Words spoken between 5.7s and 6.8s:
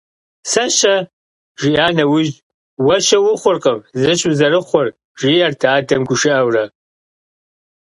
адэм гушыӏэурэ.